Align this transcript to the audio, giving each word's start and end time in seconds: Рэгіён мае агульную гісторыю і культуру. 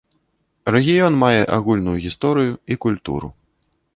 Рэгіён 0.75 1.13
мае 1.23 1.41
агульную 1.59 1.95
гісторыю 2.05 2.53
і 2.77 2.81
культуру. 2.87 3.33